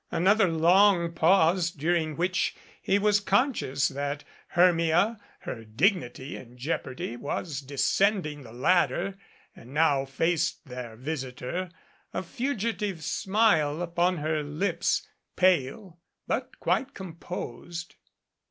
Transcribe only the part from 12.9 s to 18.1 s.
smile upon her lips, pale but quite composed.